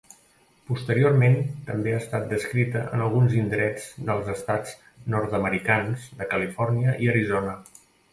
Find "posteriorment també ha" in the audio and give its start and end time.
0.67-1.99